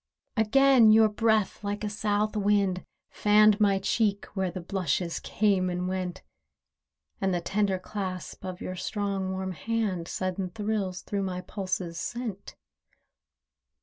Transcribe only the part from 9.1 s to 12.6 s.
warm hand Sudden thrills through my pulses sent.